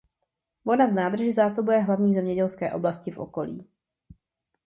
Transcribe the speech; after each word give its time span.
Voda 0.65 0.87
z 0.87 0.91
nádrže 0.91 1.31
zásobuje 1.31 1.79
hlavně 1.79 2.13
zemědělské 2.13 2.71
oblasti 2.73 3.11
v 3.11 3.17
okolí. 3.17 3.65